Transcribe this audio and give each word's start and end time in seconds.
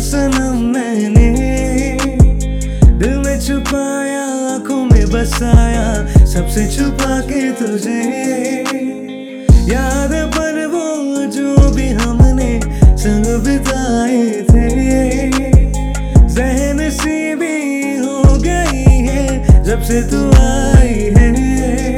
सनम 0.00 0.56
मैंने। 0.74 1.28
दिल 2.98 3.18
में 3.18 3.40
छुपाया, 3.40 4.54
आँखों 4.54 4.84
में 4.84 5.10
बसाया, 5.10 6.06
सबसे 6.26 6.66
छुपा 6.66 7.20
के 7.20 7.52
तुझे। 7.52 8.02
याद 9.72 10.10
पर 10.12 10.66
वो 10.66 10.86
जो 11.26 11.70
भी 11.70 11.88
हमने 11.88 12.60
संग 12.96 13.26
बिताए 13.44 14.30
थे। 14.50 14.68
जहन 16.28 16.90
सी 16.90 17.34
भी 17.34 17.56
हो 17.96 18.38
गई 18.38 18.98
है 19.06 19.62
जब 19.64 19.82
से 19.82 20.02
तू 20.02 20.26
आई 20.26 21.12
है। 21.16 21.94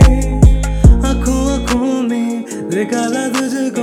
आँखों 1.05 1.43
आँखों 1.53 2.03
में 2.03 2.45
था 2.71 3.29
तुझको। 3.29 3.80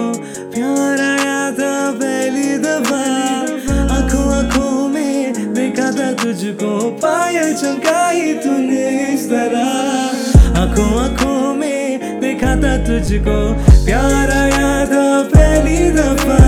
पायल 6.97 7.53
चमकाई 7.53 8.33
तूने 8.43 8.85
इस 9.13 9.29
तरह। 9.29 10.59
आँखों 10.59 10.89
आँखों 10.99 11.53
में 11.55 12.19
देखा 12.21 12.55
था 12.55 12.75
तुझको, 12.85 13.37
प्यार 13.85 14.31
आया 14.31 14.85
था 14.85 15.05
पहली 15.35 15.77
दफ़ा। 15.91 16.39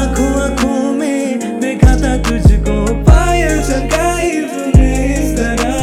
आँखों 0.00 0.32
आँखों 0.42 0.92
में 0.92 1.60
देखा 1.60 1.96
था 1.96 2.16
तुझको 2.22 2.78
तूने 4.48 4.90
इस 5.14 5.36
तरह। 5.36 5.78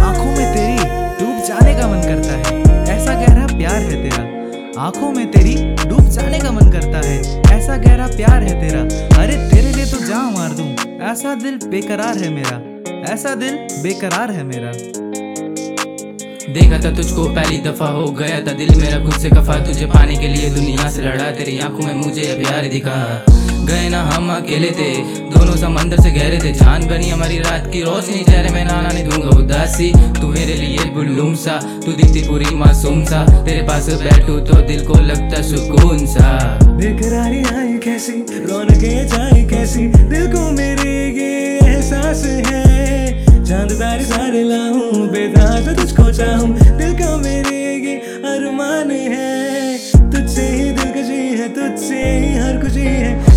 आँखों 0.00 0.30
में 0.36 0.46
तेरी 0.54 0.76
डूब 1.18 1.42
जाने 1.48 1.74
का 1.74 1.88
मन 1.88 2.00
करता 2.02 2.32
है, 2.32 2.62
ऐसा 2.88 3.14
गहरा 3.16 3.46
प्यार 3.56 3.82
है 3.82 4.02
तेरा। 4.02 4.22
आँखों 4.80 5.12
में 5.12 5.30
तेरी 5.30 5.54
डूब 5.88 6.08
जाने 6.08 6.38
का 6.38 6.50
मन 6.52 6.70
करता 6.72 7.06
है, 7.06 7.18
ऐसा 7.58 7.76
गहरा 7.78 8.06
प्यार 8.16 8.42
है 8.42 8.60
तेरा। 8.60 8.82
अरे 9.22 9.36
तेरे 9.80 9.90
लिए 9.90 9.98
तो 9.98 10.06
जान 10.06 10.32
मार 10.32 10.50
दूँ। 10.50 10.66
ऐसा 11.08 11.34
दिल 11.34 11.54
बेकरार 11.64 12.18
है 12.18 12.28
मेरा। 12.30 12.56
ऐसा 13.12 13.34
दिल 13.34 13.54
बेकरार 13.82 14.30
है 14.30 14.42
मेरा। 14.44 14.72
देखा 16.52 16.78
था 16.84 16.90
तुझको 16.96 17.24
पहली 17.34 17.58
दफ़ा 17.58 17.86
हो 17.88 18.04
गया 18.10 18.40
था 18.46 18.52
दिल 18.52 18.74
मेरा 18.76 18.98
खुद 19.04 19.16
से 19.20 19.30
कफा। 19.30 19.58
तुझे 19.64 19.86
पाने 19.86 20.16
के 20.16 20.28
लिए 20.28 20.50
दुनिया 20.50 20.88
से 20.90 21.02
लड़ा 21.02 21.30
तेरी 21.30 21.58
आँखों 21.58 21.86
में 21.86 21.94
मुझे 21.94 22.22
प्यार 22.42 22.68
दिखा। 22.68 23.24
गए 23.64 23.88
ना 23.88 24.02
हम 24.04 24.30
अकेले 24.34 24.70
थे 24.70 24.90
दोनों 25.30 25.56
समंदर 25.56 26.02
से 26.02 26.10
गहरे 26.10 26.38
थे। 26.44 26.52
जान 26.52 26.86
बनी 26.88 27.08
हमारी 27.10 27.38
रात 27.38 27.70
की 27.72 27.82
रोशनी 27.82 28.22
चेहरे 28.24 28.50
में 28.50 28.64
नाना 28.64 28.88
नहीं 28.88 29.04
दूँगा 29.04 29.36
उदासी। 29.38 29.92
तू 30.20 30.28
मेरे 30.28 30.54
लिए 30.54 30.90
बुल्लूम 30.94 31.34
सा 31.36 31.58
तू 31.84 31.92
दिखती 31.92 32.28
पूरी 32.28 32.54
मासूम 32.54 33.04
सा। 33.04 33.24
तेरे 33.44 33.62
पास 33.68 33.88
बैठू 34.02 34.38
तो 34.40 34.60
दिल 34.62 34.86
को 34.86 35.00
लगता 35.02 35.42
सुकून 35.42 36.06
सा। 36.06 36.36
बेकरारी 36.76 37.39
कैसी? 38.00 38.12
रौनकें 38.44 39.06
जाए 39.06 39.42
कैसी। 39.44 39.86
दिल 40.08 40.26
को 40.32 40.50
मेरे 40.50 40.92
ये 41.16 41.58
एहसास 41.58 42.24
है। 42.24 43.44
चाँद 43.44 43.72
तारे 43.72 44.04
सारे 44.04 44.42
लाऊं 44.42 45.08
बेदाग 45.08 45.68
तुझको 45.76 46.10
चाहूँ। 46.12 46.48
दिल 46.78 46.92
का 46.94 47.16
मेरे 47.16 47.58
ये 47.76 47.96
अरमान 48.24 48.90
है। 48.90 49.78
तुझसे 50.12 50.42
ही 50.42 50.70
दिल 50.70 50.92
खुशी 50.92 51.20
है, 51.36 51.48
तुझसे 51.48 52.02
ही 52.18 52.34
हर 52.36 52.62
खुशी 52.62 52.80
है। 52.80 53.29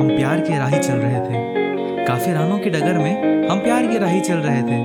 हम 0.00 0.16
प्यार 0.16 0.40
के 0.40 0.58
राही 0.58 0.78
चल 0.78 0.94
रहे 0.94 1.20
थे। 1.20 1.60
काफ़ी 2.04 2.04
काफिरानों 2.04 2.58
की 2.58 2.70
डगर 2.70 2.98
में 2.98 3.48
हम 3.48 3.58
प्यार 3.58 3.86
के 3.86 3.98
राही 3.98 4.20
चल 4.20 4.36
रहे 4.36 4.62
थे। 4.62 4.84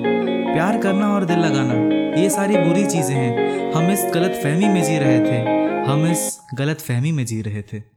प्यार 0.53 0.77
करना 0.77 1.15
और 1.15 1.25
दिल 1.25 1.39
लगाना, 1.39 1.73
ये 2.21 2.29
सारी 2.29 2.57
बुरी 2.57 2.85
चीज़ें 2.85 3.15
हैं। 3.15 3.71
हम 3.73 3.91
इस 3.91 4.11
गलत 4.13 4.31
फहमी 4.43 4.67
में 4.67 4.83
जी 4.83 4.97
रहे 4.97 5.19
थे। 5.19 5.37
हम 5.91 6.11
इस 6.11 6.41
गलत 6.53 6.79
फहमी 6.79 7.11
में 7.11 7.25
जी 7.25 7.41
रहे 7.41 7.61
थे। 7.61 7.94